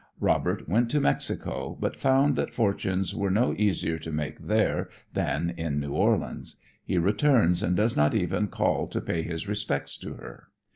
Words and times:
"Robert" 0.19 0.67
went 0.67 0.89
to 0.89 0.99
Mexico 0.99 1.77
but 1.79 1.95
found 1.95 2.35
that 2.35 2.51
fortunes 2.55 3.13
were 3.13 3.29
no 3.29 3.53
easier 3.55 3.99
to 3.99 4.11
make 4.11 4.39
there 4.47 4.89
than 5.13 5.53
in 5.57 5.79
New 5.79 5.93
Orleans. 5.93 6.55
He 6.83 6.97
returns 6.97 7.61
and 7.61 7.75
does 7.75 7.95
not 7.95 8.15
even 8.15 8.47
call 8.47 8.87
to 8.87 8.99
pay 8.99 9.21
his 9.21 9.47
respects 9.47 9.95
to 9.99 10.15
her. 10.15 10.47